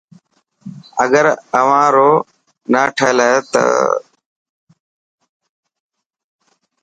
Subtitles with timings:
[1.03, 1.25] اگر
[1.57, 2.15] اوهان رون
[2.71, 3.63] نه ٺهيل هي ته.